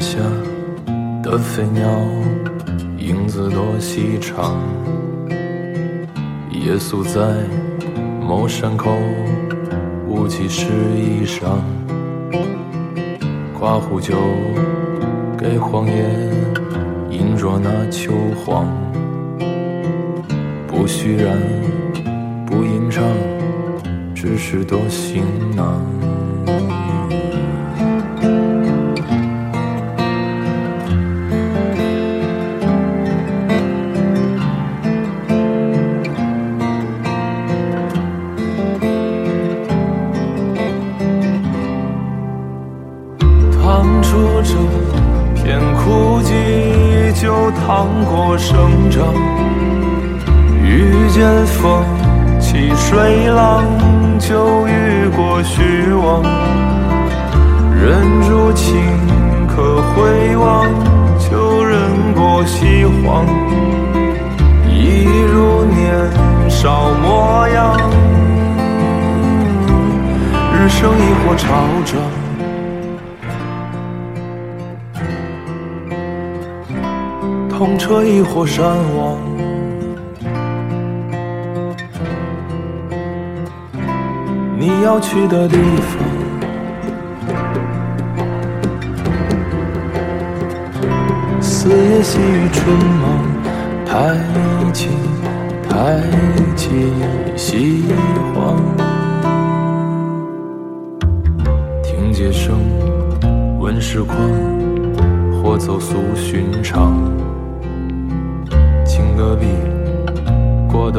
[0.00, 0.18] 下
[1.22, 1.88] 的飞鸟，
[2.98, 4.58] 影子多细长。
[6.50, 7.20] 夜宿在
[8.20, 8.90] 某山口，
[10.08, 11.58] 雾气湿衣裳，
[13.58, 14.14] 夸壶酒
[15.38, 16.04] 给荒野，
[17.10, 18.12] 饮着那秋
[18.44, 18.66] 黄。
[20.66, 21.38] 不虚然，
[22.46, 23.02] 不吟唱，
[24.14, 25.82] 只是多行囊。
[44.50, 44.56] 这
[45.36, 49.14] 片枯寂，就趟过生长。
[50.60, 51.84] 遇见风
[52.40, 53.64] 起水浪，
[54.18, 56.24] 就遇过虚妄。
[57.80, 58.76] 忍住情
[59.46, 60.66] 可回望，
[61.30, 61.78] 就忍
[62.14, 63.24] 过西荒。
[64.68, 67.78] 一如年少模样，
[70.52, 71.46] 日升亦或潮
[71.84, 72.19] 涨。
[77.60, 78.66] 痛彻亦或山
[78.96, 79.18] 亡，
[84.58, 86.02] 你要去的地方。
[91.38, 93.18] 四野细雨春忙，
[93.84, 94.16] 太
[94.72, 94.88] 急
[95.68, 96.00] 太
[96.56, 96.90] 急
[97.36, 97.84] 西
[98.34, 98.56] 荒。
[101.82, 102.58] 听街声，
[103.58, 104.16] 闻时况，
[105.42, 106.99] 或走俗寻常。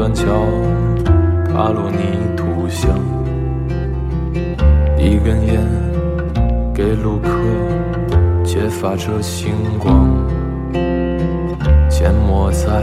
[0.02, 0.24] 断桥，
[1.46, 2.90] 踏落泥土香。
[4.98, 5.60] 一根烟，
[6.74, 7.30] 给路客，
[8.42, 10.10] 揭发着星光。
[11.88, 12.82] 缄默在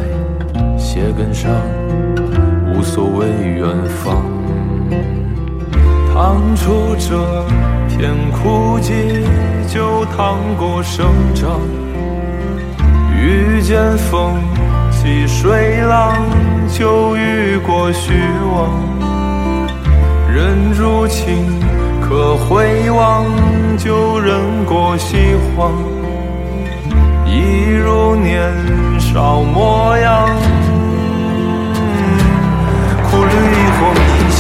[0.78, 1.52] 鞋跟上，
[2.74, 3.68] 无所谓远
[4.02, 4.24] 方。
[6.14, 7.46] 趟出这
[7.90, 9.26] 片枯寂，
[9.68, 11.06] 就趟过生
[11.36, 11.60] 长。
[13.14, 14.40] 遇见风
[14.90, 16.16] 起水浪，
[16.72, 18.14] 就遇过虚
[18.54, 18.70] 妄。
[20.32, 21.60] 人如情
[22.02, 23.26] 可回望，
[23.78, 25.74] 就人过西荒。
[27.26, 28.54] 一如年
[29.00, 30.30] 少模样，
[33.10, 34.00] 苦旅亦或迷
[34.32, 34.40] 香，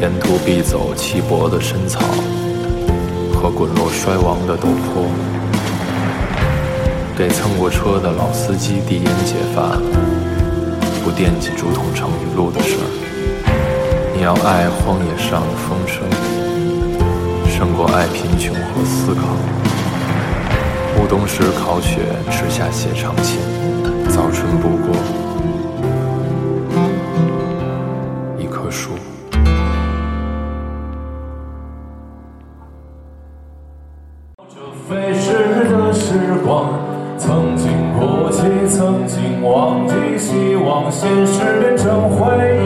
[0.00, 2.00] 沿途必走稀薄的深草
[3.34, 5.04] 和滚落衰亡的陡坡，
[7.14, 9.76] 给蹭过车的老司机递烟解乏，
[11.04, 12.86] 不惦记竹筒盛雨露的事儿。
[14.16, 16.02] 你要爱荒野上的风声。
[17.46, 19.20] 胜过爱贫穷和思考。
[20.96, 22.00] 暮冬时烤雪，
[22.30, 23.36] 吃下写长情；
[24.08, 24.96] 早春不过
[39.42, 42.64] 忘记，希望现实变成回忆。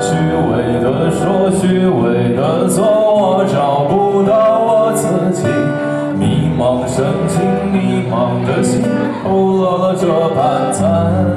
[0.00, 0.12] 虚
[0.48, 5.48] 伪的说，虚伪的做，我找不到我自己。
[6.18, 7.40] 迷茫神情，
[7.72, 8.82] 迷茫的心，
[9.24, 11.31] 勾勒了这盘残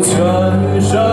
[0.00, 1.07] 全身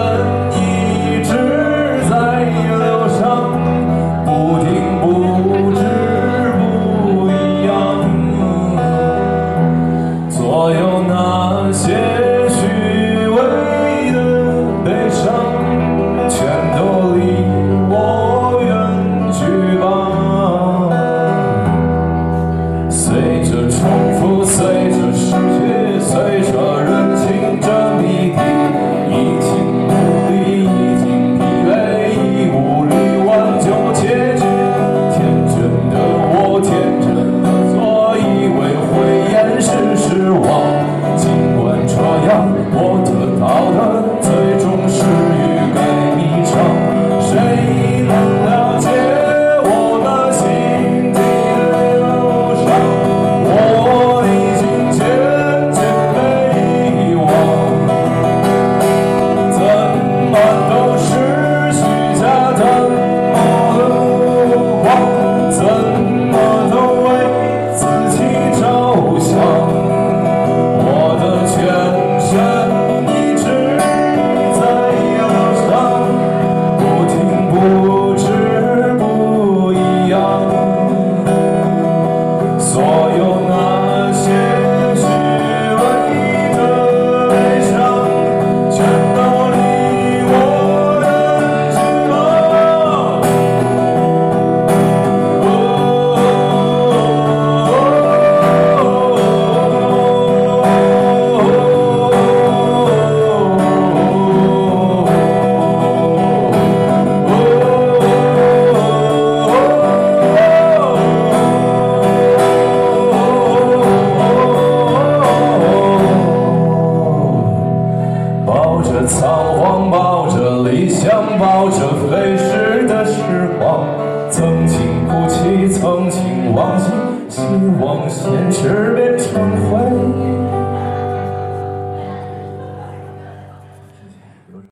[122.10, 123.22] 飞逝的时
[123.60, 123.86] 光，
[124.30, 126.86] 曾经哭泣，曾经忘记，
[127.30, 127.42] 希
[127.82, 129.26] 望现实变成。